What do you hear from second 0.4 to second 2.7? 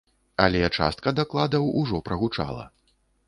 Але частка дакладаў ужо прагучала.